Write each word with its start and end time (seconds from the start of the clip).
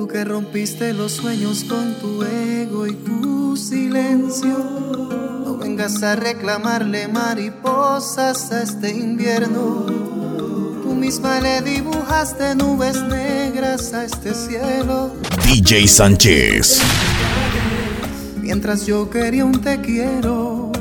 Tú 0.00 0.08
que 0.08 0.24
rompiste 0.24 0.94
los 0.94 1.12
sueños 1.12 1.62
con 1.64 1.92
tu 1.96 2.22
ego 2.22 2.86
y 2.86 2.94
tu 2.94 3.54
silencio. 3.54 4.56
No 5.44 5.58
vengas 5.58 6.02
a 6.02 6.16
reclamarle 6.16 7.06
mariposas 7.06 8.50
a 8.50 8.62
este 8.62 8.96
invierno. 8.96 9.84
Tú 10.82 10.94
misma 10.94 11.38
le 11.40 11.60
dibujaste 11.60 12.54
nubes 12.54 13.02
negras 13.02 13.92
a 13.92 14.06
este 14.06 14.32
cielo. 14.34 15.12
DJ 15.44 15.86
Sánchez. 15.86 16.80
Mientras 18.40 18.86
yo 18.86 19.10
quería 19.10 19.44
un 19.44 19.60
te 19.60 19.82
quiero, 19.82 20.72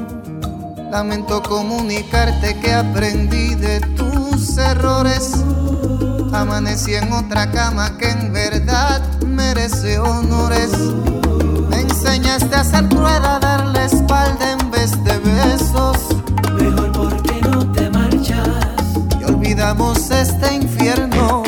lamento 0.94 1.44
comunicarte 1.44 2.58
que 2.62 2.72
aprendí 2.72 3.56
de 3.56 3.82
tus 3.98 4.58
errores. 4.58 5.34
Amanecí 6.32 6.94
en 6.94 7.12
otra 7.12 7.52
cama 7.52 7.98
que 7.98 8.08
en 8.08 8.32
verdad 8.32 9.02
merece 9.40 9.98
honores. 10.00 10.72
Me 11.70 11.80
enseñaste 11.80 12.54
a 12.56 12.64
ser 12.64 12.90
cruel, 12.90 13.24
a 13.24 13.40
darle 13.40 13.86
espalda 13.86 14.52
en 14.52 14.70
vez 14.70 14.92
de 15.06 15.18
besos. 15.20 15.98
Mejor 16.60 16.92
porque 16.92 17.36
no 17.50 17.60
te 17.72 17.90
marchas. 17.90 18.84
Y 19.20 19.24
olvidamos 19.24 20.12
este 20.12 20.56
infierno. 20.56 21.44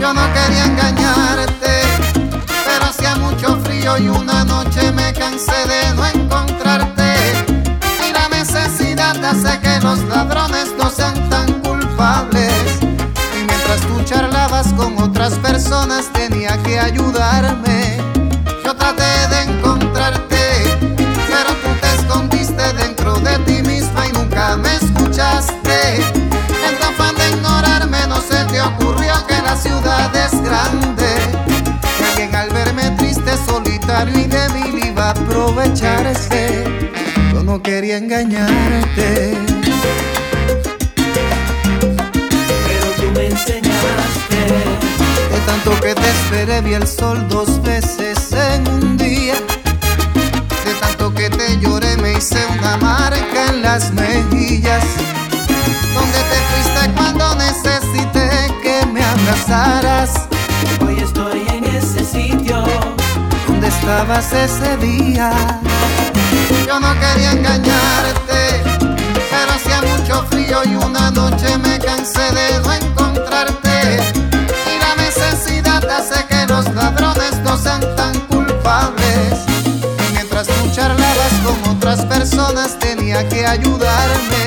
Yo 0.00 0.12
no 0.12 0.24
quería 0.36 0.64
engañarte, 0.66 1.74
pero 2.66 2.84
hacía 2.90 3.14
mucho 3.16 3.58
frío 3.64 3.96
y 3.96 4.08
una 4.08 4.44
noche 4.44 4.92
me 4.92 5.12
cansé 5.14 5.58
de 5.72 5.94
no 5.96 6.04
encontrarte. 6.06 7.10
Y 8.06 8.12
la 8.12 8.28
necesidad 8.28 9.16
hace 9.24 9.58
que 9.60 9.80
los 9.80 9.98
ladrones 10.12 10.68
no 10.78 10.90
sean 10.90 11.16
tan 11.30 11.48
culpables. 11.62 12.52
Y 13.36 13.44
mientras 13.48 13.80
tú 13.80 14.02
charlabas 14.04 14.74
con 14.74 14.98
otras 14.98 15.34
personas 15.38 16.10
tenía 16.52 16.62
que 16.62 16.78
ayudarme. 16.78 17.96
Yo 18.64 18.74
traté 18.74 19.28
de 19.30 19.42
encontrarte, 19.52 20.64
pero 21.28 21.50
tú 21.62 21.68
te 21.80 21.94
escondiste 21.96 22.72
dentro 22.74 23.14
de 23.20 23.38
ti 23.40 23.62
misma 23.62 24.08
y 24.08 24.12
nunca 24.12 24.56
me 24.56 24.74
escuchaste. 24.76 25.96
En 25.96 26.78
tu 26.78 26.84
afán 26.84 27.14
de 27.16 27.30
ignorarme 27.30 28.06
no 28.08 28.20
se 28.20 28.44
te 28.46 28.60
ocurrió 28.60 29.14
que 29.26 29.40
la 29.42 29.56
ciudad 29.56 30.14
es 30.14 30.40
grande. 30.42 31.14
Que 31.98 32.04
alguien 32.04 32.34
al 32.34 32.50
verme 32.50 32.90
triste, 32.98 33.32
solitario 33.46 34.18
y 34.18 34.24
débil 34.24 34.84
iba 34.84 35.08
a 35.08 35.10
aprovecharse. 35.10 36.64
Yo 37.32 37.42
no 37.42 37.62
quería 37.62 37.96
engañarte. 37.96 39.36
Esperé 46.32 46.62
vi 46.62 46.72
el 46.72 46.86
sol 46.88 47.28
dos 47.28 47.60
veces 47.62 48.32
en 48.32 48.66
un 48.68 48.96
día. 48.96 49.34
De 50.64 50.74
tanto 50.80 51.12
que 51.12 51.28
te 51.28 51.58
lloré 51.58 51.94
me 51.98 52.14
hice 52.14 52.38
una 52.58 52.78
marca 52.78 53.40
en 53.50 53.62
las 53.62 53.92
mejillas. 53.92 54.82
Donde 55.94 56.20
te 56.30 56.38
fuiste 56.48 56.90
cuando 56.96 57.34
necesité 57.34 58.30
que 58.62 58.86
me 58.86 59.04
abrazaras. 59.04 60.26
Hoy 60.80 61.00
estoy 61.00 61.42
en 61.48 61.64
ese 61.64 62.02
sitio. 62.02 62.64
¿Dónde 63.46 63.68
estabas 63.68 64.32
ese 64.32 64.76
día? 64.78 65.32
Yo 66.66 66.80
no 66.80 66.94
quería 66.98 67.32
engañarte, 67.32 68.62
pero 69.30 69.52
hacía 69.54 69.82
mucho 69.82 70.24
frío 70.30 70.60
y 70.64 70.76
una 70.76 71.10
noche 71.10 71.58
me 71.58 71.78
cansé 71.78 72.26
de 72.32 72.58
no 72.64 72.72
encontrarte. 72.72 74.00
Y 74.72 74.78
la 74.78 75.02
necesidad 75.02 75.71
hace 75.90 76.24
que 76.26 76.46
los 76.46 76.72
ladrones 76.74 77.36
no 77.42 77.56
sean 77.56 77.80
tan 77.96 78.18
culpables. 78.26 79.34
Y 80.08 80.12
mientras 80.12 80.46
tú 80.46 80.70
charlabas 80.72 81.32
con 81.44 81.76
otras 81.76 82.04
personas 82.06 82.78
tenía 82.78 83.28
que 83.28 83.46
ayudarme. 83.46 84.44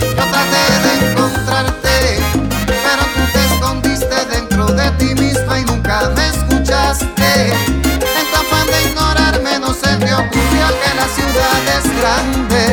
Yo 0.00 0.24
traté 0.32 0.64
de 0.84 1.10
encontrarte, 1.10 2.18
pero 2.66 3.02
tú 3.14 3.32
te 3.32 3.44
escondiste 3.46 4.24
dentro 4.30 4.66
de 4.66 4.90
ti 4.92 5.14
misma 5.14 5.60
y 5.60 5.64
nunca 5.64 6.10
me 6.14 6.28
escuchaste. 6.28 7.52
En 7.52 8.26
tu 8.30 8.36
afán 8.36 8.66
de 8.66 8.90
ignorarme 8.90 9.58
no 9.60 9.72
se 9.72 9.96
te 9.96 10.12
ocurrió 10.12 10.66
que 10.82 10.94
la 10.96 11.08
ciudad 11.16 11.60
es 11.76 11.84
grande. 12.00 12.64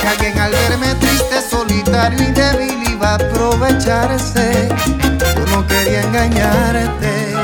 Que 0.00 0.08
alguien 0.08 0.38
al 0.38 0.52
verme 0.52 0.94
triste, 0.96 1.42
solitario 1.50 2.22
y 2.22 2.32
débil 2.32 2.82
iba 2.88 3.10
a 3.10 3.14
aprovecharse. 3.14 4.68
Yo 5.20 5.46
no 5.46 5.66
quería 5.66 6.02
engañarte. 6.02 7.34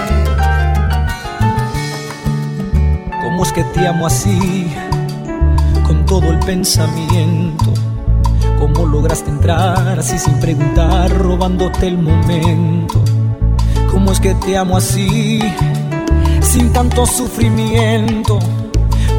¿Cómo 3.22 3.42
es 3.44 3.52
que 3.52 3.64
te 3.64 3.86
amo 3.86 4.06
así? 4.06 4.72
Con 5.86 6.06
todo 6.06 6.30
el 6.32 6.38
pensamiento. 6.38 7.74
¿Cómo 8.58 8.86
lograste 8.86 9.28
entrar 9.28 9.98
así 9.98 10.18
sin 10.18 10.40
preguntar, 10.40 11.10
robándote 11.10 11.88
el 11.88 11.98
momento? 11.98 13.04
¿Cómo 13.90 14.10
es 14.12 14.20
que 14.20 14.34
te 14.34 14.56
amo 14.56 14.78
así? 14.78 15.40
Sin 16.40 16.72
tanto 16.72 17.04
sufrimiento. 17.04 18.38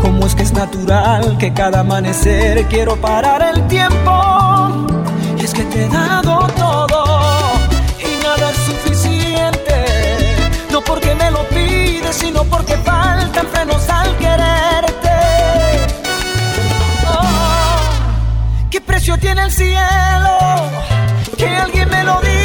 ¿Cómo 0.01 0.25
es 0.25 0.33
que 0.33 0.43
es 0.43 0.53
natural 0.53 1.37
que 1.37 1.53
cada 1.53 1.81
amanecer 1.81 2.65
quiero 2.65 2.95
parar 2.95 3.53
el 3.55 3.67
tiempo? 3.67 4.87
Y 5.39 5.43
es 5.43 5.53
que 5.53 5.63
te 5.63 5.85
he 5.85 5.89
dado 5.89 6.47
todo 6.57 7.16
porque 10.87 11.13
me 11.15 11.29
lo 11.31 11.43
pides, 11.49 12.15
sino 12.15 12.43
porque 12.45 12.75
faltan 12.77 13.47
frenos 13.47 13.89
al 13.89 14.17
quererte. 14.17 15.17
Oh, 17.07 18.69
¿Qué 18.71 18.81
precio 18.81 19.17
tiene 19.17 19.43
el 19.43 19.51
cielo? 19.51 20.37
Que 21.37 21.47
alguien 21.47 21.89
me 21.89 22.03
lo 22.03 22.19
diga. 22.21 22.36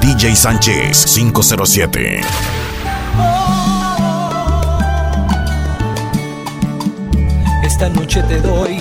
DJ 0.00 0.34
Sánchez 0.34 1.04
507. 1.06 2.20
Esta 7.62 7.88
noche 7.90 8.22
te 8.22 8.40
doy 8.40 8.78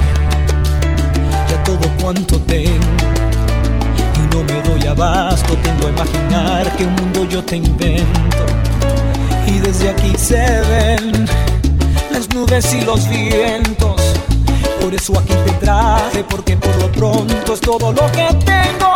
ya 1.49 1.63
todo 1.63 1.87
cuanto 2.01 2.39
tengo. 2.41 2.85
Y 4.15 4.35
no 4.35 4.43
me 4.43 4.61
doy 4.61 4.87
abasto, 4.87 5.55
tengo 5.57 5.87
a 5.87 5.89
imaginar 5.89 6.75
que 6.77 6.85
un 6.85 6.95
mundo 6.95 7.25
yo 7.25 7.43
te 7.43 7.57
invento. 7.57 8.45
Y 9.45 9.59
desde 9.59 9.89
aquí 9.89 10.13
se 10.17 10.37
ven 10.37 11.25
las 12.11 12.29
nubes 12.33 12.73
y 12.73 12.81
los 12.81 13.07
vientos. 13.09 14.01
Por 14.81 14.93
eso 14.93 15.19
aquí 15.19 15.33
te 15.45 15.51
traje, 15.53 16.23
porque 16.23 16.55
por 16.55 16.75
lo 16.77 16.91
pronto 16.91 17.53
es 17.53 17.59
todo 17.59 17.91
lo 17.91 18.11
que 18.11 18.27
tengo. 18.45 18.89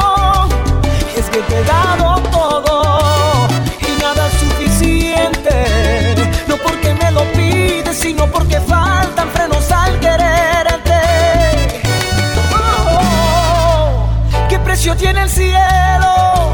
Que 1.33 1.41
te 1.41 1.57
he 1.57 1.63
dado 1.63 2.21
todo 2.29 3.47
y 3.81 3.99
nada 3.99 4.27
es 4.27 4.33
suficiente. 4.33 6.13
No 6.47 6.57
porque 6.57 6.93
me 6.93 7.09
lo 7.09 7.23
pides, 7.31 7.97
sino 7.97 8.27
porque 8.27 8.59
faltan 8.61 9.29
frenos 9.29 9.71
al 9.71 9.99
quererte. 9.99 11.01
Oh, 12.53 14.07
¿Qué 14.47 14.59
precio 14.59 14.95
tiene 14.95 15.23
el 15.23 15.29
cielo? 15.31 16.52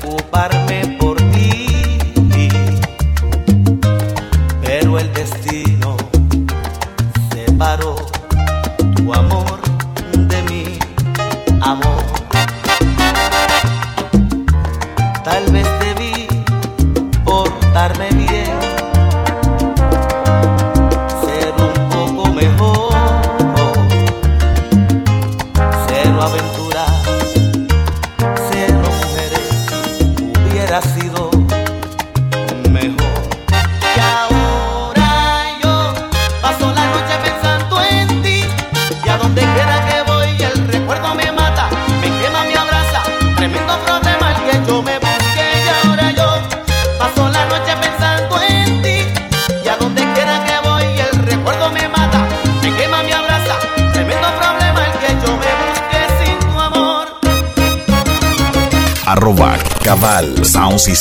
preocuparme. 0.00 0.83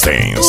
Tengo 0.03 0.41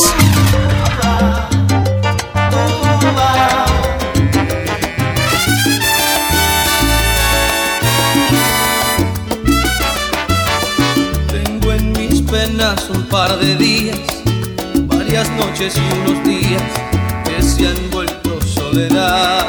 en 11.73 11.93
mis 11.93 12.21
penas 12.23 12.91
un 12.91 13.05
par 13.05 13.39
de 13.39 13.55
días, 13.55 14.01
varias 14.89 15.31
noches 15.37 15.77
y 15.77 15.81
unos 16.01 16.25
días 16.25 16.63
que 17.25 17.41
se 17.41 17.69
han 17.69 17.91
vuelto 17.93 18.41
soledad. 18.41 19.47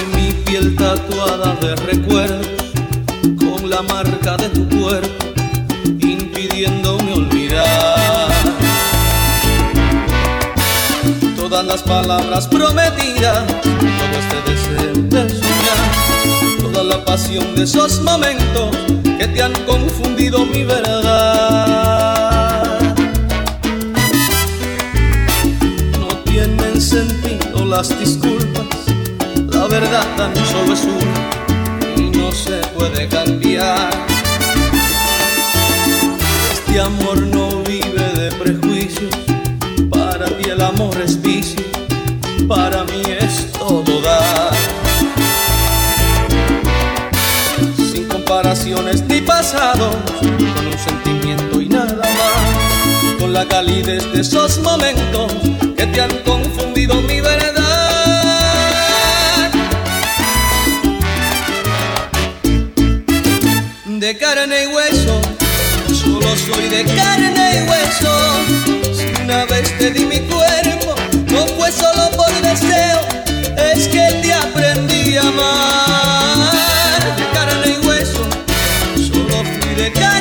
Y 0.00 0.16
mi 0.16 0.32
piel 0.44 0.74
tatuada 0.74 1.54
de 1.60 1.76
recuerdo 1.76 2.45
las 11.76 11.82
palabras 11.82 12.48
prometidas, 12.48 13.44
todo 13.46 14.16
este 14.18 14.36
deseo 14.50 14.94
de 15.10 15.28
soñar, 15.28 15.80
toda 16.58 16.82
la 16.84 17.04
pasión 17.04 17.54
de 17.54 17.64
esos 17.64 18.00
momentos 18.00 18.74
que 19.18 19.28
te 19.28 19.42
han 19.42 19.52
confundido 19.64 20.46
mi 20.46 20.64
verdad. 20.64 20.94
No 25.98 26.08
tienen 26.24 26.80
sentido 26.80 27.66
las 27.66 27.98
disculpas, 27.98 28.66
la 29.50 29.66
verdad 29.66 30.06
tan 30.16 30.34
solo 30.46 30.72
es 30.72 30.82
una 30.84 31.28
y 31.96 32.10
no 32.16 32.32
se 32.32 32.56
puede 32.74 33.06
cambiar. 33.08 33.90
Este 36.54 36.80
amor 36.80 37.18
no 37.18 37.35
con 49.36 50.66
un 50.66 50.78
sentimiento 50.78 51.60
y 51.60 51.68
nada 51.68 51.94
más, 51.94 53.20
con 53.20 53.34
la 53.34 53.46
calidez 53.46 54.10
de 54.10 54.22
esos 54.22 54.58
momentos 54.60 55.30
que 55.76 55.86
te 55.86 56.00
han 56.00 56.22
confundido 56.24 57.02
mi 57.02 57.20
verdad. 57.20 57.52
De 63.84 64.16
carne 64.16 64.64
y 64.64 64.66
hueso, 64.68 65.20
solo 65.92 66.34
soy 66.34 66.68
de 66.70 66.84
carne 66.94 67.35
Yeah. 79.94 80.15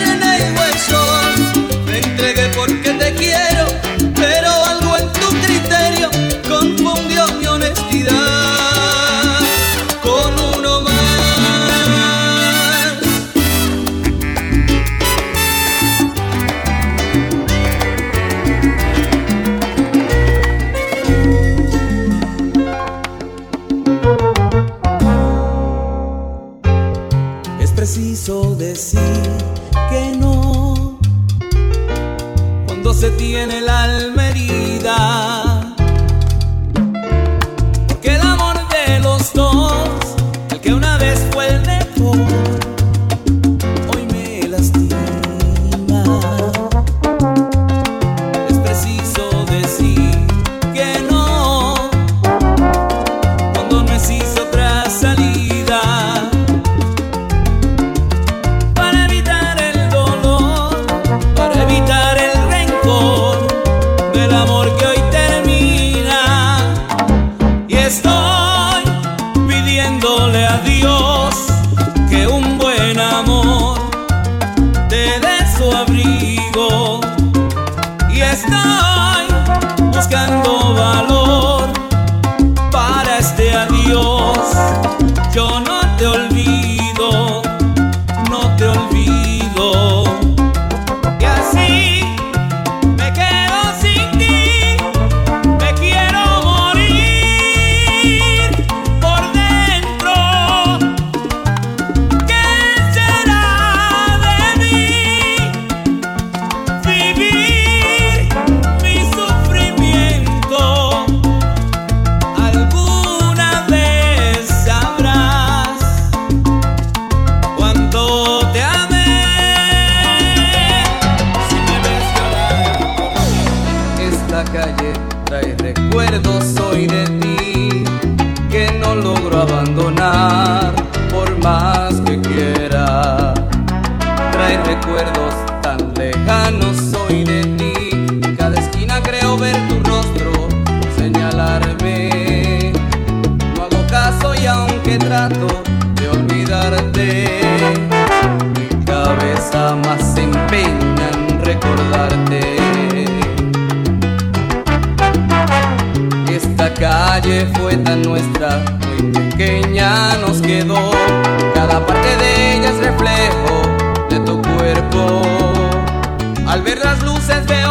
dices, 167.28 167.48
ve 167.48 167.65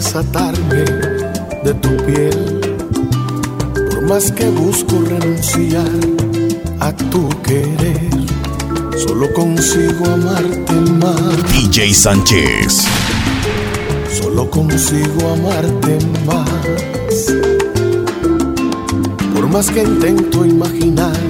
desatarme 0.00 0.84
de 1.62 1.74
tu 1.74 1.94
piel, 2.06 2.60
por 3.90 4.00
más 4.08 4.32
que 4.32 4.48
busco 4.48 4.98
renunciar 5.02 6.00
a 6.80 6.90
tu 6.90 7.28
querer, 7.42 8.08
solo 8.96 9.30
consigo 9.34 10.02
amarte 10.06 10.72
más, 11.02 11.36
DJ 11.52 11.92
Sánchez. 11.92 12.86
solo 14.18 14.48
consigo 14.48 15.20
amarte 15.34 15.98
más. 16.24 17.16
Por 19.34 19.48
más 19.48 19.70
que 19.70 19.82
intento 19.82 20.46
imaginar 20.46 21.20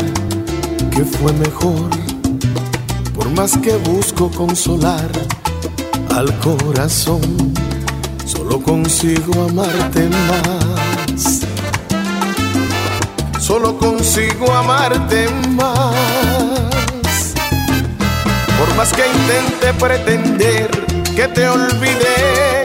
que 0.93 1.05
fue 1.05 1.33
mejor, 1.33 1.91
por 3.17 3.29
más 3.31 3.59
que 3.59 3.75
busco 3.79 4.31
consolar 4.31 5.11
al 6.15 6.33
corazón, 6.39 7.51
consigo 8.71 9.33
amarte 9.49 10.09
más. 10.29 11.41
Solo 13.41 13.77
consigo 13.77 14.53
amarte 14.53 15.29
más. 15.57 17.35
Por 18.57 18.73
más 18.77 18.93
que 18.93 19.03
intente 19.09 19.75
pretender 19.77 20.71
que 21.17 21.27
te 21.27 21.49
olvidé, 21.49 22.63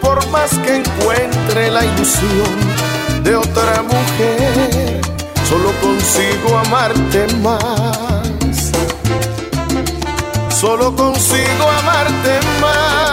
por 0.00 0.26
más 0.28 0.50
que 0.64 0.76
encuentre 0.76 1.70
la 1.72 1.84
ilusión 1.84 2.56
de 3.22 3.36
otra 3.36 3.82
mujer, 3.82 5.02
solo 5.46 5.72
consigo 5.82 6.56
amarte 6.56 7.26
más. 7.42 8.72
Solo 10.58 10.96
consigo 10.96 11.64
amarte 11.80 12.40
más. 12.62 13.07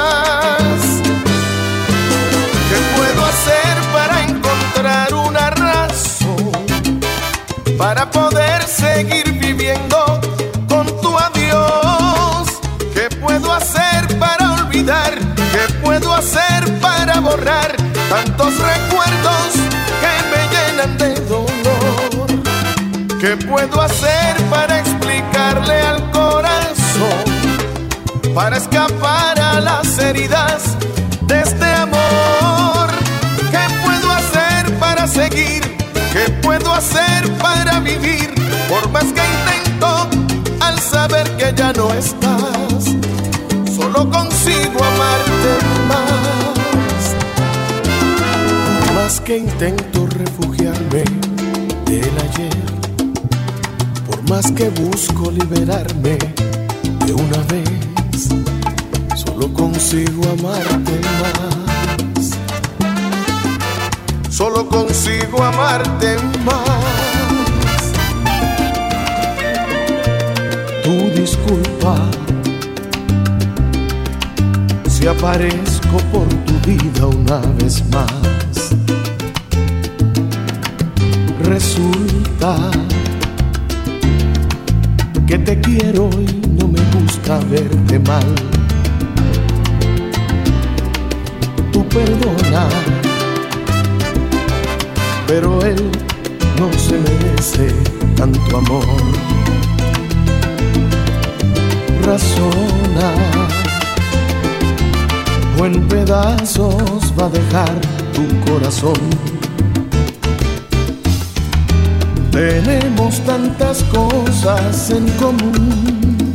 Hacer 3.35 3.75
para 3.91 4.23
encontrar 4.23 5.13
una 5.13 5.49
razón? 5.49 6.99
Para 7.77 8.09
poder 8.09 8.63
seguir 8.63 9.27
viviendo 9.33 9.99
con 10.69 10.85
tu 11.01 11.17
adiós. 11.17 12.47
¿Qué 12.93 13.07
puedo 13.23 13.51
hacer 13.51 14.01
para 14.19 14.53
olvidar? 14.53 15.13
¿Qué 15.53 15.65
puedo 15.83 16.13
hacer 16.13 16.61
para 16.79 17.19
borrar 17.19 17.75
tantos 18.09 18.53
recuerdos 18.71 19.47
que 20.01 20.13
me 20.31 20.41
llenan 20.53 20.97
de 20.97 21.11
dolor? 21.33 22.27
¿Qué 23.19 23.35
puedo 23.45 23.81
hacer 23.81 24.33
para 24.49 24.79
explicarle 24.79 25.81
al 25.81 26.11
corazón? 26.11 27.25
Para 28.33 28.57
escapar 28.57 29.39
a 29.39 29.59
las 29.59 29.97
heridas 29.99 30.64
hacer 36.75 37.31
para 37.37 37.79
vivir? 37.79 38.33
Por 38.67 38.89
más 38.91 39.05
que 39.05 39.21
intento, 39.35 40.09
al 40.59 40.79
saber 40.79 41.29
que 41.37 41.53
ya 41.55 41.71
no 41.73 41.93
estás, 41.93 42.95
solo 43.75 44.09
consigo 44.09 44.83
amarte 44.83 45.51
más. 45.87 47.15
Por 48.79 48.93
más 48.93 49.21
que 49.21 49.37
intento 49.37 50.07
refugiarme 50.07 51.03
del 51.85 52.15
ayer, 52.27 52.65
por 54.07 54.29
más 54.29 54.51
que 54.51 54.69
busco 54.69 55.31
liberarme 55.31 56.17
de 57.05 57.13
una 57.13 57.37
vez, 57.53 58.29
solo 59.15 59.53
consigo 59.53 60.23
amarte 60.37 60.99
más. 61.21 61.64
Solo 64.35 64.67
consigo 64.67 65.41
amarte 65.41 66.17
más. 66.43 67.93
Tu 70.83 70.91
disculpa 71.21 71.95
si 74.89 75.07
aparezco 75.07 75.97
por 76.11 76.27
tu 76.43 76.53
vida 76.69 77.05
una 77.05 77.37
vez 77.53 77.81
más. 77.91 78.75
Resulta 81.43 82.57
que 85.25 85.37
te 85.37 85.61
quiero 85.61 86.09
y 86.09 86.41
no 86.59 86.67
me 86.67 86.81
gusta 86.99 87.39
verte 87.49 87.99
mal. 87.99 88.35
Tú 91.71 91.87
perdona, 91.87 92.67
pero 95.27 95.59
él 95.65 95.91
no 96.59 96.71
se 96.77 96.97
merece 96.97 97.73
tanto 98.15 98.57
amor. 98.57 98.85
Razona, 102.03 103.11
o 105.59 105.65
en 105.65 105.87
pedazos 105.87 107.13
va 107.19 107.25
a 107.25 107.29
dejar 107.29 107.73
tu 108.13 108.51
corazón. 108.51 108.99
Tenemos 112.31 113.19
tantas 113.21 113.83
cosas 113.83 114.89
en 114.91 115.07
común 115.11 116.33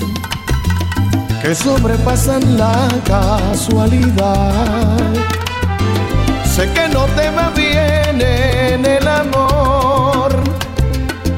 que 1.43 1.55
sobrepasan 1.55 2.59
la 2.59 2.89
casualidad. 3.05 4.97
Sé 6.45 6.69
que 6.73 6.89
no 6.89 7.05
te 7.17 7.31
va 7.31 7.51
bien 7.55 8.21
amor. 8.21 8.60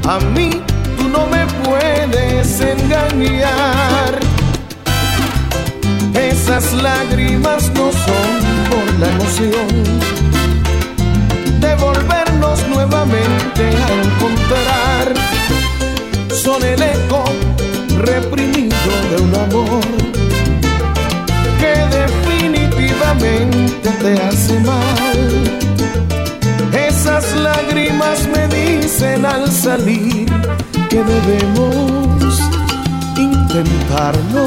A 0.05 0.19
mí 0.35 0.51
tú 0.97 1.09
no 1.09 1.27
me 1.27 1.47
puedes 1.65 2.61
engañar. 2.61 4.19
Esas 6.15 6.73
lágrimas 6.73 7.71
no 7.75 7.93
son 7.93 8.43
por 8.69 8.99
la 8.99 9.09
emoción 9.11 9.69
de 11.61 11.75
volvernos 11.77 12.67
nuevamente 12.69 13.63
a 13.63 13.93
encontrar. 14.03 15.15
Son 16.35 16.63
el 16.65 16.83
eco 16.83 17.25
reprimido 17.99 18.93
de 19.11 19.23
un 19.23 19.35
amor 19.37 19.85
que 21.61 21.75
definitivamente 21.97 23.89
te 24.01 24.21
hace 24.21 24.59
mal. 24.61 25.72
Esas 27.13 27.37
lágrimas 27.37 28.27
me 28.27 28.49
dicen 28.49 29.27
al 29.27 29.53
salir 29.53 30.25
que 30.89 31.05
debemos 31.05 32.41
intentarlo 33.19 34.45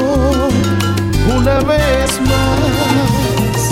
una 1.38 1.60
vez 1.60 2.20
más. 2.22 3.70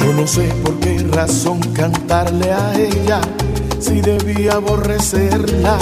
Yo 0.00 0.12
no 0.14 0.26
sé 0.26 0.48
por 0.64 0.80
qué 0.80 0.98
razón 1.12 1.60
cantarle 1.74 2.52
a 2.52 2.74
ella 2.74 3.20
si 3.78 4.00
debía 4.00 4.54
aborrecerla 4.54 5.76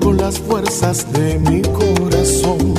con 0.00 0.16
las 0.16 0.38
fuerzas 0.38 1.12
de 1.12 1.40
mi 1.40 1.62
corazón. 1.62 2.74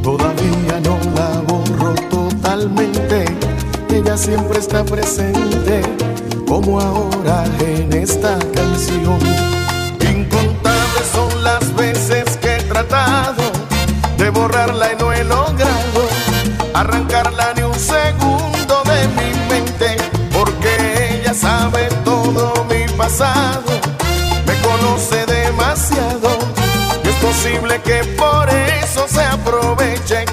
Todavía 0.00 0.78
no 0.84 0.96
la 1.16 1.40
borro 1.40 1.94
totalmente, 2.08 3.24
ella 4.04 4.16
siempre 4.16 4.58
está 4.58 4.84
presente, 4.84 5.82
como 6.46 6.80
ahora 6.80 7.44
en 7.60 7.92
esta 7.92 8.36
canción. 8.52 9.18
Incontables 10.00 11.06
son 11.12 11.44
las 11.44 11.74
veces 11.76 12.36
que 12.38 12.56
he 12.56 12.62
tratado 12.62 13.42
de 14.18 14.30
borrarla 14.30 14.92
y 14.92 14.96
no 14.96 15.12
he 15.12 15.22
logrado 15.24 16.08
arrancarla 16.74 17.54
ni 17.54 17.62
un 17.62 17.78
segundo 17.78 18.82
de 18.84 19.08
mi 19.08 19.32
mente, 19.48 19.96
porque 20.32 21.20
ella 21.20 21.34
sabe 21.34 21.88
todo 22.04 22.64
mi 22.64 22.90
pasado, 22.94 23.62
me 24.46 24.54
conoce 24.62 25.26
demasiado, 25.26 26.38
y 27.04 27.08
es 27.08 27.14
posible 27.16 27.80
que 27.82 28.02
por 28.16 28.48
eso 28.50 29.06
se 29.06 29.22
aproveche 29.22 30.24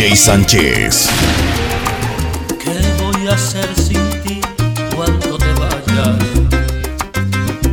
DJ 0.00 0.16
Sánchez. 0.16 1.10
¿Qué 2.58 2.72
voy 3.02 3.28
a 3.28 3.34
hacer 3.34 3.68
sin 3.76 4.00
ti 4.22 4.40
cuando 4.96 5.36
te 5.36 5.52
vayas? 5.60 6.16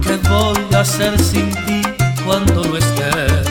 ¿Qué 0.02 0.18
voy 0.28 0.76
a 0.76 0.82
hacer 0.82 1.18
sin 1.20 1.50
ti 1.52 1.82
cuando 2.26 2.66
no 2.66 2.76
estés? 2.76 3.48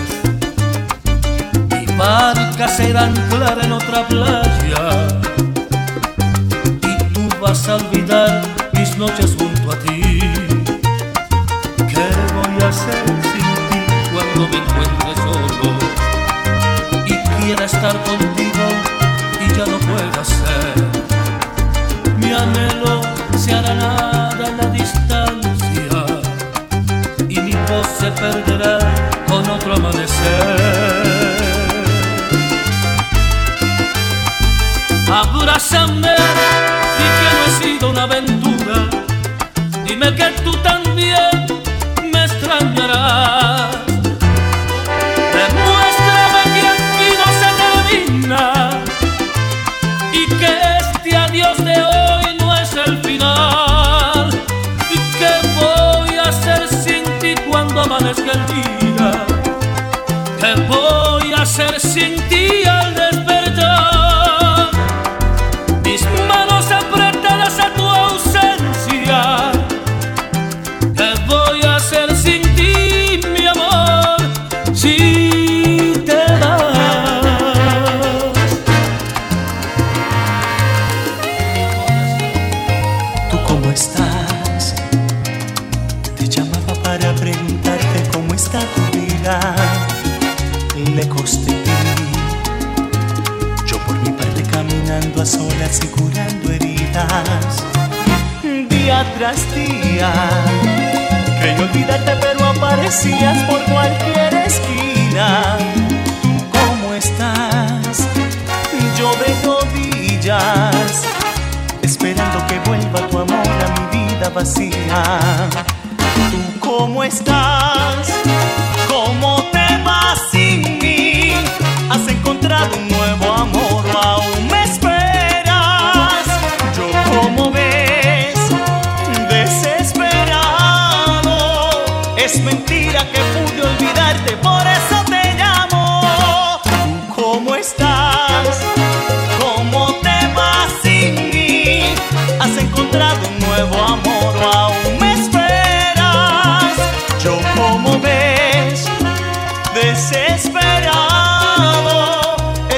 Mi 1.70 1.86
barca 1.96 2.68
será 2.68 3.04
anclar 3.04 3.64
en 3.64 3.72
otra 3.72 4.06
playa 4.08 5.08
y 6.82 7.14
tú 7.14 7.28
vas 7.40 7.66
a 7.70 7.76
olvidar 7.76 8.42
mis 8.74 8.94
noches 8.98 9.34
junto 9.38 9.72
a 9.72 9.78
ti. 9.78 10.20
¿Qué 11.78 12.06
voy 12.36 12.62
a 12.62 12.68
hacer 12.68 13.02
sin 13.22 13.48
ti 13.70 13.80
cuando 14.12 14.48
me 14.50 14.58
encuentre 14.58 15.14
solo 15.24 15.72
y 17.06 17.42
quiera 17.42 17.64
estar 17.64 18.04
contigo 18.04 18.35
anhelo 22.42 23.00
se 23.38 23.54
hará 23.54 23.74
nada 23.74 24.48
en 24.48 24.56
la 24.56 24.66
distancia 24.70 26.06
y 27.28 27.40
mi 27.40 27.52
voz 27.68 27.86
se 27.98 28.10
perderá 28.12 28.78
con 29.28 29.48
otro 29.48 29.74
amanecer. 29.74 31.06
Abrázame 35.08 36.14
y 37.04 37.06
que 37.16 37.26
no 37.32 37.40
he 37.46 37.50
sido 37.62 37.90
una 37.90 38.02
aventura. 38.02 38.88
Dime 39.84 40.14
que 40.14 40.30
tú 40.44 40.52
también 40.62 41.45
amanezca 57.96 58.32
el 58.32 58.46
día? 58.46 59.26
¿Qué 60.40 60.60
voy 60.68 61.32
a 61.32 61.42
hacer 61.42 61.80
sin 61.80 62.16
ti 62.28 62.64
al 62.68 62.94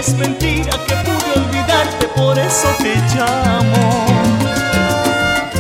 Es 0.08 0.16
mentira 0.16 0.72
que 0.86 0.94
pude 1.04 1.44
olvidarte, 1.44 2.06
por 2.16 2.38
eso 2.38 2.68
te 2.78 2.96
llamo. 3.14 4.06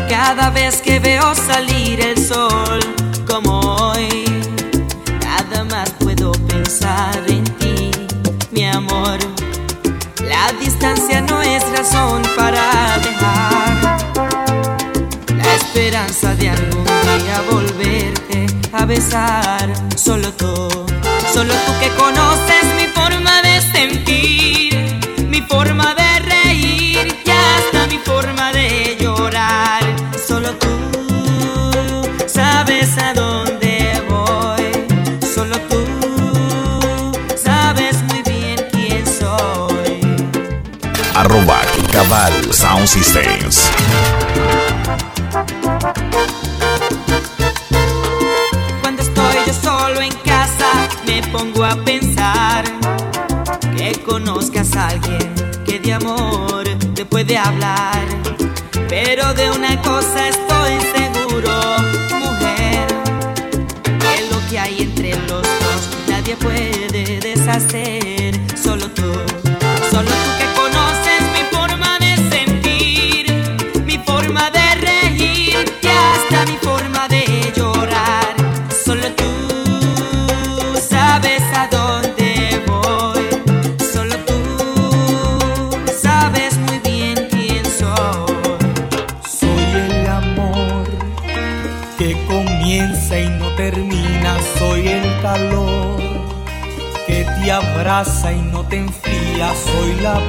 Cada 0.08 0.48
vez 0.48 0.80
que 0.80 0.98
veo 0.98 1.34
salir 1.34 2.00
el 2.00 2.16
sol 2.16 2.80
como 3.26 3.60
hoy, 3.60 4.24
nada 5.22 5.64
más 5.64 5.90
puedo 6.00 6.32
pensar 6.32 7.22
en 7.28 7.44
ti, 7.58 7.90
mi 8.50 8.64
amor. 8.64 9.18
La 10.22 10.50
distancia 10.58 11.20
no 11.20 11.42
es 11.42 11.62
razón 11.76 12.22
para 12.34 12.98
dejar 13.00 13.98
la 15.36 15.54
esperanza 15.56 16.34
de 16.36 16.48
algún 16.48 16.84
día 16.84 17.42
volverte 17.50 18.46
a 18.72 18.86
besar. 18.86 19.70
Solo 19.94 20.32
tú, 20.32 20.54
solo 21.34 21.52
tú 21.66 21.72
que 21.80 21.90
conoces 22.02 22.57
forma 28.08 28.52
de 28.52 28.96
llorar. 28.98 29.82
Solo 30.28 30.50
tú 30.64 30.74
sabes 32.26 32.96
a 32.98 33.12
dónde 33.12 34.02
voy. 34.08 34.66
Solo 35.34 35.56
tú 35.70 35.82
sabes 37.36 37.94
muy 38.08 38.22
bien 38.22 38.58
quién 38.72 39.04
soy. 39.06 40.00
Arroba 41.14 41.60
Cabal 41.92 42.34
Sound 42.52 42.86
Systems. 42.86 43.56
Cuando 48.80 49.02
estoy 49.02 49.36
yo 49.46 49.52
solo 49.52 50.00
en 50.00 50.14
casa, 50.32 50.70
me 51.06 51.22
pongo 51.34 51.64
a 51.64 51.76
pensar 51.84 52.64
que 53.76 54.00
conozcas 54.02 54.74
a 54.76 54.88
alguien 54.88 55.34
que 55.66 55.78
de 55.78 55.92
amor 55.92 56.47
puede 57.18 57.36
hablar. 57.36 58.06
Pero 58.88 59.34
de 59.34 59.50
una 59.50 59.82
cosa 59.82 60.28
estoy 60.28 60.37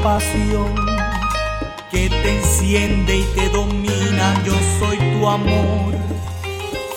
pasión 0.03 0.75
que 1.91 2.09
te 2.09 2.37
enciende 2.37 3.17
y 3.17 3.23
te 3.35 3.49
domina. 3.49 4.43
Yo 4.45 4.53
soy 4.79 4.97
tu 4.97 5.27
amor, 5.27 5.93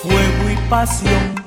fuego 0.02 0.50
y 0.50 0.68
pasión. 0.68 1.41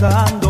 pensando 0.00 0.49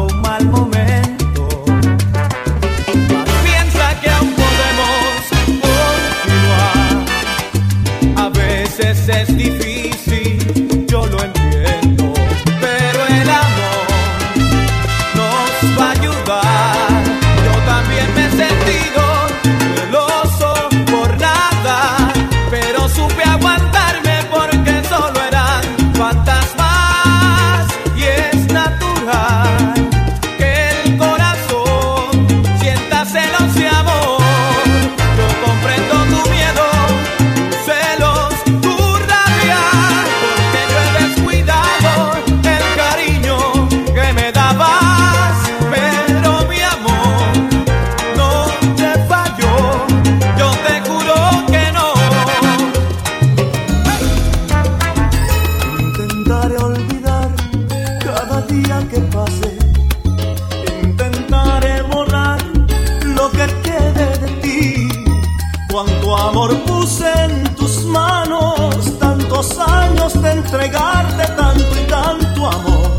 de 70.14 70.32
entregarte 70.32 71.24
tanto 71.36 71.80
y 71.80 71.86
tanto 71.86 72.46
amor, 72.46 72.98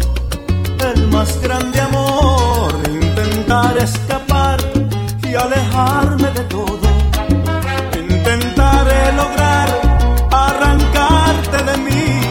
el 0.93 1.07
más 1.09 1.41
grande 1.41 1.81
amor, 1.81 2.73
intentar 2.87 3.77
escapar 3.77 4.59
y 5.21 5.35
alejarme 5.35 6.31
de 6.31 6.43
todo. 6.45 6.87
Intentaré 7.99 9.11
lograr 9.13 9.69
arrancarte 10.31 11.57
de 11.69 11.77
mí. 11.77 12.21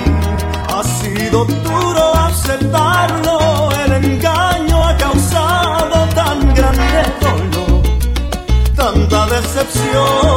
Ha 0.68 0.82
sido 0.82 1.44
duro 1.44 2.14
aceptarlo, 2.14 3.70
el 3.84 3.92
engaño 4.04 4.82
ha 4.82 4.96
causado 4.96 6.06
tan 6.14 6.54
grande 6.54 7.02
dolor, 7.20 7.82
tanta 8.74 9.26
decepción. 9.26 10.29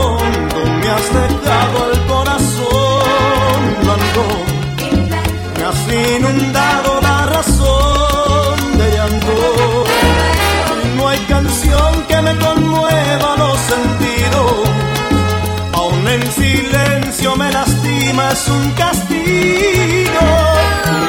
lágrimas 18.14 18.48
un 18.48 18.72
castigo. 18.72 20.28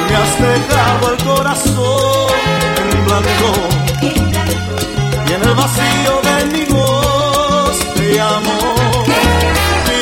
Me 0.09 0.17
has 0.17 0.41
dejado 0.41 1.13
el 1.13 1.25
corazón 1.25 2.31
en 2.93 3.05
blanco 3.07 3.51
y 5.29 5.33
en 5.33 5.43
el 5.43 5.55
vacío 5.55 6.21
de 6.23 6.45
mi 6.53 6.65
voz 6.73 7.79
te 7.95 8.21
amo. 8.21 8.59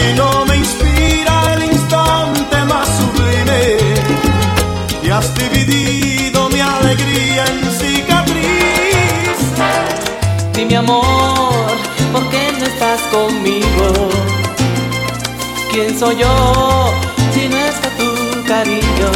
Y 0.01 0.15
no 0.15 0.45
me 0.47 0.57
inspira 0.57 1.55
el 1.55 1.73
instante 1.73 2.65
más 2.65 2.89
sublime 2.89 3.79
y 5.03 5.11
has 5.11 5.35
dividido 5.35 6.49
mi 6.51 6.61
alegría 6.61 7.45
en 7.47 7.71
cicatriz. 7.71 9.39
Dime 10.55 10.77
amor, 10.77 11.73
¿por 12.13 12.29
qué 12.31 12.53
no 12.59 12.65
estás 12.67 13.01
conmigo? 13.13 14.12
¿Quién 15.73 15.99
soy 15.99 16.17
yo 16.17 16.93
si 17.33 17.49
no 17.49 17.57
está 17.57 17.89
tu 17.97 18.45
cariño? 18.47 19.11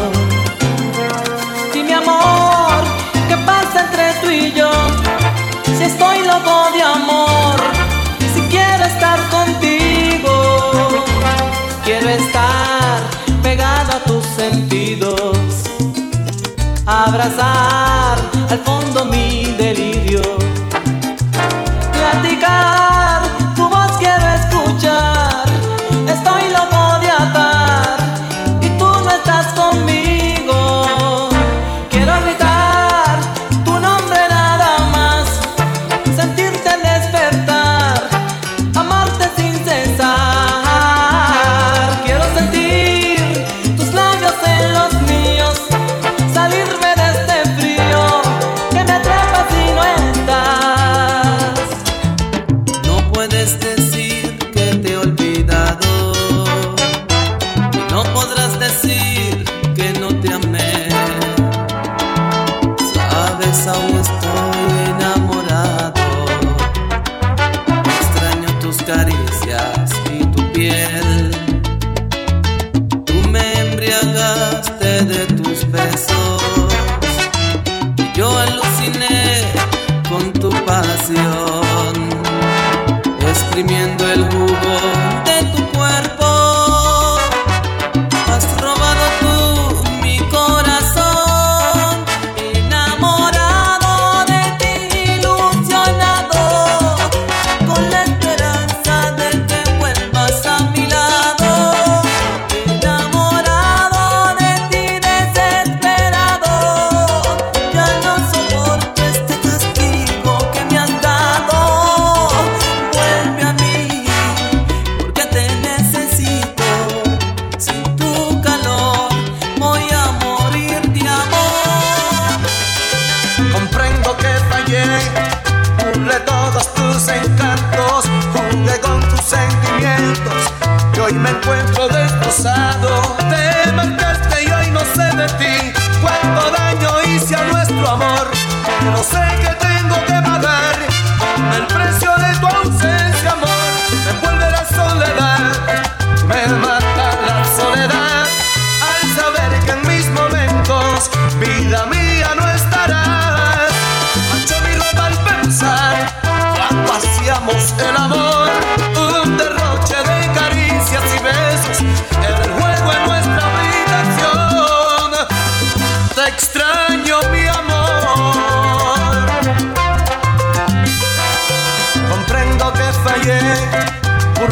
Y 1.74 1.82
mi 1.82 1.92
amor, 1.92 2.82
¿qué 3.28 3.36
pasa 3.44 3.84
entre 3.84 4.14
tú 4.22 4.30
y 4.30 4.52
yo? 4.52 4.70
Si 5.76 5.84
estoy 5.84 6.20
loco 6.24 6.70
de 6.74 6.82
amor, 6.82 7.56
si 8.34 8.40
quiero 8.48 8.84
estar 8.86 9.18
contigo, 9.28 11.04
quiero 11.84 12.08
estar 12.08 13.02
pegado 13.42 13.92
a 13.92 14.00
tus 14.04 14.24
sentidos, 14.24 15.36
abrazar 16.86 18.16
al 18.48 18.58
fondo 18.64 19.04
mi 19.04 19.54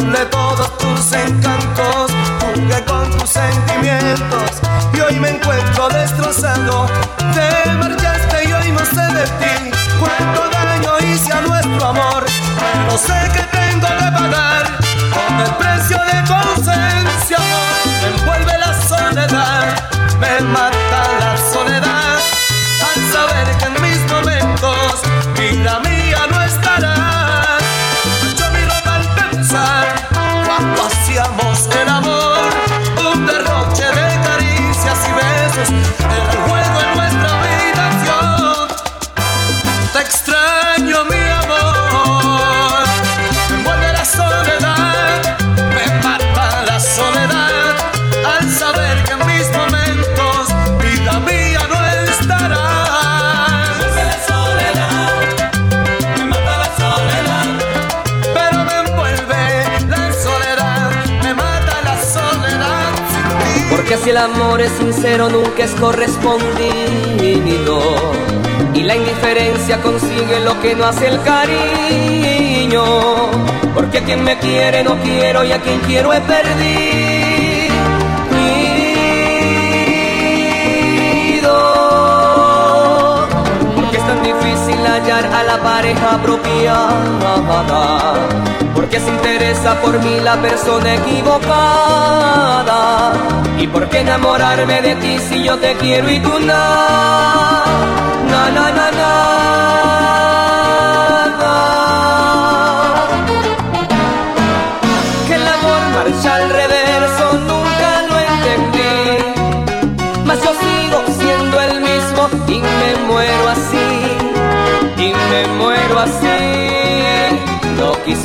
Anule 0.05 0.25
todos 0.27 0.77
tus 0.77 1.13
encantos, 1.13 2.11
jugué 2.39 2.85
con 2.85 3.09
tus 3.17 3.27
sentimientos 3.27 4.61
y 4.93 4.99
hoy 4.99 5.19
me 5.19 5.29
encuentro 5.29 5.89
destrozado 5.89 6.85
el 64.15 64.21
amor 64.21 64.61
es 64.61 64.71
sincero 64.71 65.27
nunca 65.29 65.65
es 65.65 65.71
correspondido. 65.71 66.45
Y 68.73 68.83
la 68.83 68.95
indiferencia 68.95 69.81
consigue 69.81 70.39
lo 70.39 70.57
que 70.61 70.73
no 70.73 70.85
hace 70.85 71.09
el 71.09 71.21
cariño. 71.21 72.83
Porque 73.73 73.97
a 73.97 74.03
quien 74.05 74.23
me 74.23 74.37
quiere 74.37 74.85
no 74.85 74.95
quiero 75.01 75.43
y 75.43 75.51
a 75.51 75.59
quien 75.59 75.81
quiero 75.81 76.13
he 76.13 76.21
perdido. 76.21 76.45
Porque 83.75 83.97
es 83.97 84.07
tan 84.07 84.23
difícil 84.23 84.77
hallar 84.87 85.25
a 85.25 85.43
la 85.43 85.61
pareja 85.61 86.15
apropiada 86.15 87.35
porque 88.85 88.99
se 88.99 89.09
interesa 89.09 89.81
por 89.81 89.97
mí 89.97 90.19
la 90.19 90.39
persona 90.39 90.93
equivocada. 90.93 91.53
¿Y 93.57 93.65
por 93.65 93.89
qué 93.89 94.01
enamorarme 94.01 94.79
de 94.79 94.95
ti 94.97 95.17
si 95.27 95.43
yo 95.43 95.57
te 95.57 95.73
quiero 95.77 96.07
y 96.07 96.19
tú 96.19 96.29
no? 96.39 96.45
Na, 98.29 98.51
na, 98.53 98.71
na, 98.71 98.91
na. 98.91 99.44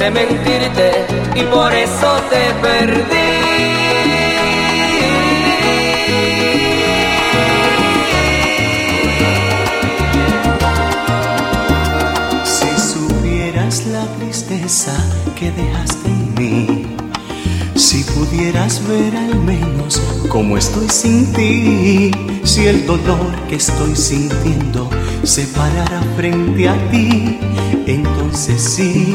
quise 0.00 0.10
mentirte 0.10 1.06
y 1.34 1.42
por 1.44 1.72
eso 1.74 2.06
te 2.30 2.54
perdí. 2.62 3.02
Si 12.44 12.80
supieras 12.80 13.86
la 13.86 14.06
tristeza 14.18 14.92
que 15.38 15.50
dejaste 15.50 16.08
en 16.08 16.34
mí, 16.34 16.86
si 17.74 18.02
pudieras 18.04 18.80
ver 18.88 19.14
al 19.16 19.38
menos 19.40 20.00
cómo 20.30 20.56
estoy 20.56 20.88
sin 20.88 21.30
ti, 21.34 22.10
si 22.42 22.66
el 22.66 22.86
dolor 22.86 23.34
que 23.50 23.56
estoy 23.56 23.94
sintiendo 23.94 24.88
se 25.24 25.44
parara 25.48 26.02
frente 26.16 26.68
a 26.68 26.90
ti, 26.90 27.38
entonces 27.86 28.62
sí 28.62 29.14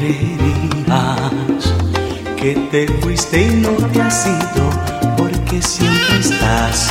creerías 0.00 1.74
que 2.36 2.54
te 2.70 2.88
fuiste 3.00 3.42
y 3.42 3.56
no 3.56 3.72
te 3.92 4.00
has 4.00 4.26
ido, 4.26 4.70
porque 5.16 5.60
siempre 5.60 6.18
estás 6.18 6.90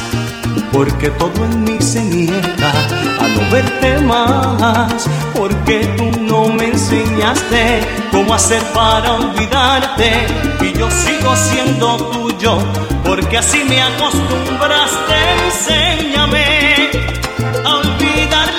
porque 0.72 1.10
todo 1.10 1.46
en 1.46 1.64
mí 1.64 1.78
se 1.80 2.02
niega 2.04 2.72
a 3.20 3.28
no 3.28 3.52
verte 3.52 4.00
más, 4.00 5.10
porque 5.36 5.88
tú 5.98 6.12
no 6.22 6.50
me 6.50 6.66
enseñaste 6.66 7.82
cómo 8.12 8.36
hacer 8.36 8.62
para 8.74 9.14
olvidarte 9.14 10.28
y 10.62 10.78
yo 10.78 10.90
sigo 10.92 11.36
siendo 11.36 11.98
tuyo, 12.12 12.60
porque 13.04 13.40
así 13.40 13.64
me 13.68 13.82
acostumbraste, 13.82 15.16
enséñame 15.46 16.92
a 17.66 17.76
olvidar 17.76 18.59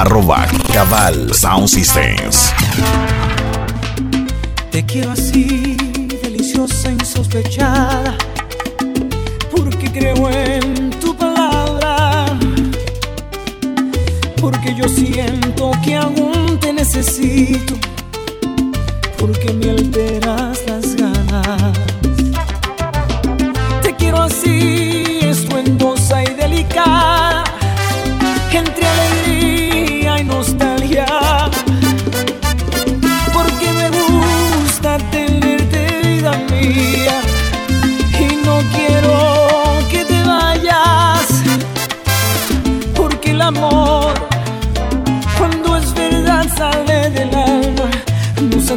arroba 0.00 0.46
Cabal 0.72 1.34
Sound 1.34 1.68
Systems. 1.68 2.52
Te 4.70 4.84
quiero 4.86 5.10
así, 5.10 5.76
deliciosa, 6.22 6.90
insospechada, 6.90 8.16
porque 9.54 9.90
creo 9.92 10.30
en 10.30 10.88
tu 11.00 11.14
palabra, 11.14 12.26
porque 14.40 14.74
yo 14.74 14.88
siento 14.88 15.72
que 15.84 15.96
aún 15.96 16.58
te 16.60 16.72
necesito, 16.72 17.74
porque 19.18 19.52
me 19.52 19.70
alteras 19.70 20.58
las 20.66 20.96
ganas. 20.96 21.78
Te 23.82 23.94
quiero 23.96 24.22
así, 24.22 24.79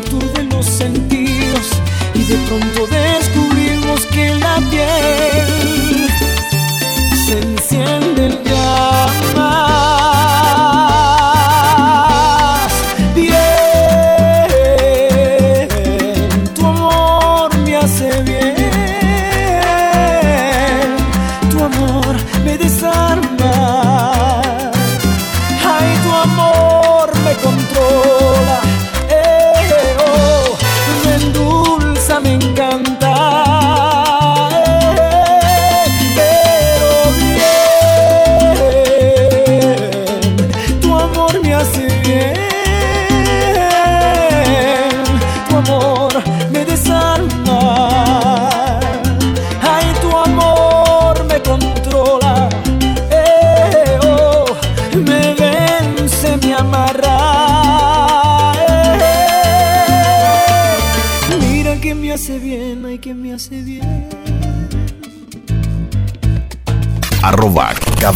aturde 0.06 0.44
los 0.44 0.66
sentidos 0.66 1.70
y 2.14 2.24
de 2.24 2.36
pronto 2.48 2.88
descubrimos 2.88 3.13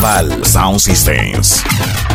Sound 0.08 0.80
Systems. 0.80 2.07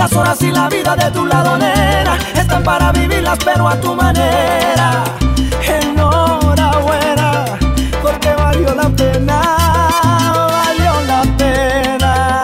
Las 0.00 0.12
horas 0.14 0.40
y 0.40 0.50
la 0.50 0.66
vida 0.70 0.96
de 0.96 1.10
tu 1.10 1.26
lado, 1.26 1.58
nena, 1.58 2.16
están 2.34 2.62
para 2.62 2.90
vivirlas, 2.90 3.38
pero 3.44 3.68
a 3.68 3.78
tu 3.78 3.94
manera. 3.94 5.04
Enhorabuena, 5.62 7.44
porque 8.00 8.30
valió 8.32 8.74
la 8.74 8.88
pena, 8.88 9.38
valió 10.56 10.92
la 11.06 11.22
pena. 11.36 12.42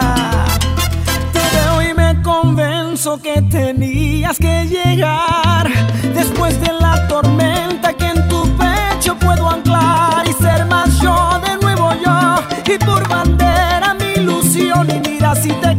Te 1.33 1.41
veo 1.55 1.81
y 1.81 1.93
me 1.95 2.21
convenzo 2.21 3.19
que 3.19 3.41
tenías 3.41 4.37
que 4.37 4.67
llegar 4.67 5.67
después 6.13 6.61
de 6.61 6.71
la 6.73 7.07
tormenta 7.07 7.91
que 7.93 8.05
en 8.05 8.27
tu 8.27 8.43
pecho 8.55 9.15
puedo 9.17 9.49
anclar 9.49 10.27
y 10.27 10.33
ser 10.33 10.63
más 10.67 10.99
yo 11.01 11.41
de 11.43 11.57
nuevo 11.57 11.89
yo 12.05 12.35
y 12.71 12.77
por 12.77 13.07
bandera 13.09 13.95
mi 13.95 14.21
ilusión 14.21 14.87
y 14.91 14.99
mira 14.99 15.33
si 15.33 15.49
te 15.53 15.76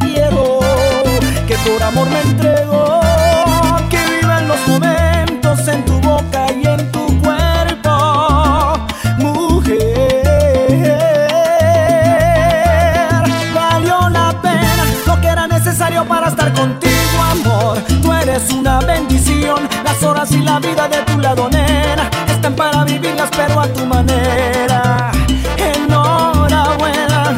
pero 23.27 23.61
a 23.61 23.67
tu 23.69 23.85
manera 23.85 25.11
enhorabuena 25.57 27.37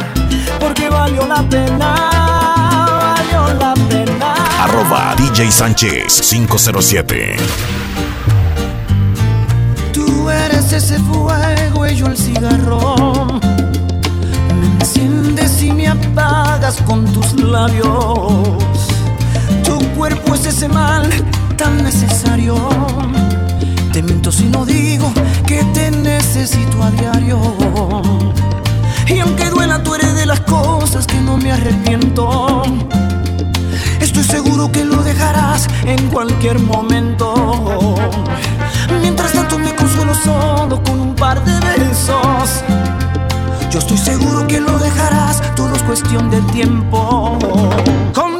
porque 0.58 0.90
valió 0.90 1.26
la 1.26 1.42
pena 1.48 3.16
valió 3.16 3.54
la 3.54 3.74
pena 3.88 4.34
Arroba 4.62 5.14
DJ 5.16 5.50
Sánchez 5.50 6.20
507. 6.28 7.36
Tú 9.92 10.28
eres 10.28 10.72
ese 10.72 10.98
fuego 10.98 11.86
y 11.86 11.96
yo 11.96 12.06
el 12.06 12.16
cigarrón. 12.16 13.40
Me 14.60 14.66
enciendes 14.80 15.62
y 15.62 15.72
me 15.72 15.88
apagas 15.88 16.76
con 16.82 17.06
tus 17.06 17.32
labios. 17.40 18.58
Tu 19.64 19.78
cuerpo 19.96 20.34
es 20.34 20.44
ese 20.46 20.68
mal 20.68 21.08
tan 21.56 21.82
necesario. 21.82 22.56
Te 24.00 24.06
miento 24.06 24.32
si 24.32 24.44
no 24.44 24.64
digo 24.64 25.12
que 25.46 25.62
te 25.74 25.90
necesito 25.90 26.82
a 26.82 26.90
diario. 26.90 27.38
Y 29.06 29.18
aunque 29.18 29.50
duela, 29.50 29.82
tú 29.82 29.94
eres 29.94 30.14
de 30.14 30.24
las 30.24 30.40
cosas 30.40 31.06
que 31.06 31.20
no 31.20 31.36
me 31.36 31.52
arrepiento. 31.52 32.62
Estoy 34.00 34.24
seguro 34.24 34.72
que 34.72 34.86
lo 34.86 35.02
dejarás 35.02 35.68
en 35.84 36.08
cualquier 36.08 36.60
momento. 36.60 37.94
Mientras 39.02 39.34
tanto 39.34 39.58
me 39.58 39.74
consuelo 39.74 40.14
solo 40.14 40.82
con 40.82 40.98
un 40.98 41.14
par 41.14 41.44
de 41.44 41.60
besos. 41.60 42.64
Yo 43.70 43.80
estoy 43.80 43.98
seguro 43.98 44.46
que 44.46 44.60
lo 44.60 44.78
dejarás, 44.78 45.42
todo 45.54 45.74
es 45.74 45.82
cuestión 45.82 46.30
de 46.30 46.40
tiempo. 46.52 47.38
Contigo 48.14 48.39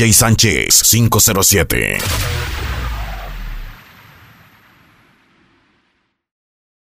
DJ 0.00 0.14
Sánchez 0.14 0.82
507. 0.82 2.39